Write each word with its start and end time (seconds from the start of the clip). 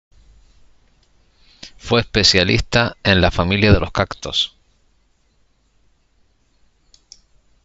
Fue 1.77 1.99
especialista 2.01 2.97
en 3.03 3.21
la 3.21 3.29
familia 3.29 3.71
de 3.71 3.79
los 3.81 3.91
cactos. 3.91 4.57